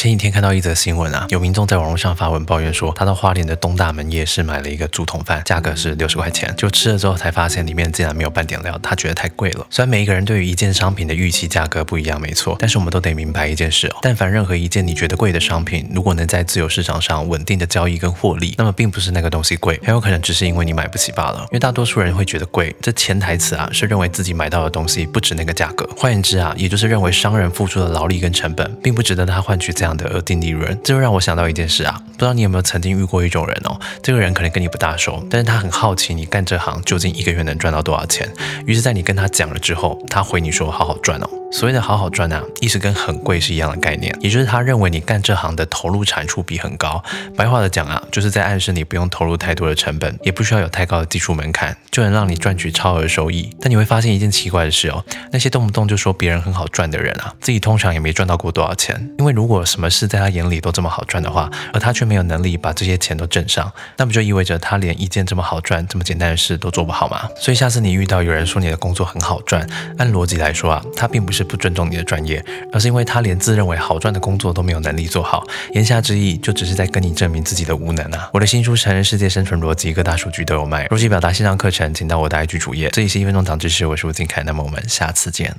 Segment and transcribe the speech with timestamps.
[0.00, 9.66] 前几天看到一则新闻啊，有民众在网络上发文抱怨说，他到花莲的东大门夜市买了一个竹筒饭，价格是六十块钱，就吃了之后才发现里面竟然没有半点料，他觉得太贵了。
[9.68, 21.40] 虽然每一个人对于一件商品的预期价格不一样，没错，但是我们都得明白一件事哦，但凡任何一件你觉得贵的商品，如果能在自由市场上稳定的交易跟获利，那么并不是那个东西贵，很有可能只是因为你买不起罢了。
[21.50, 25.86] 因为大多数人会觉得贵，这潜台词啊是认为自己买到的东西不值那个价格。
[25.94, 30.78] 换言之啊，也就是认为商人付出的劳力跟成本并不值得他换取这样的额定利润。
[30.82, 38.28] 这就让我想到一件事啊，不知道你有没有曾经遇过一种人哦，这个人可能跟你不大熟，但是他很好奇你干这行究竟一个月能赚到多少钱，
[38.66, 41.28] 于是，在你跟他讲了之后，他回你说好好赚哦。
[41.52, 47.02] 所谓的好好赚啊，意思跟很贵是一样的概念，也就是他认为你干这行的投入产出比很高。
[47.36, 53.50] 白话的讲啊，就是在暗示你不用投入太多的成本，也不需要有太高的技术门槛，就能让你赚取超额收益。
[53.60, 59.10] 但你会发现一件奇怪的事哦，那些动不动就说别人很好赚的人啊，自己通常也没赚到过多少钱。
[59.18, 67.28] 因为如果什什么事在他眼里都这么好赚的话，而他却没有能力把这些钱都挣上，那不就意味着他连一件这么好赚、这么简单的事都做不好吗？
[67.36, 69.66] 所以下次你遇到有人说你的工作很好赚，
[69.98, 71.40] 按逻辑来说啊，他并不是。
[71.50, 75.42] 不尊重你的专业，而是因为他连自认为好赚的工作都没有能力做好。
[75.72, 78.30] 言下之意，就只是在跟你证明自己的无能啊！
[78.32, 82.90] 我的新书《成人世界生存逻辑》各大数据都有卖，逻辑表达线上课程，请到我的 IG 主页。
[82.90, 85.52] 这里是一分钟长知识，我是吴金凯，那么我们下次见。